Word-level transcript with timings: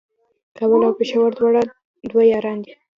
کابل 0.57 0.81
او 0.87 0.93
پېښور 0.99 1.29
دواړه 1.37 1.61
دوه 2.09 2.23
یاران 2.31 2.57
دي 2.65 2.73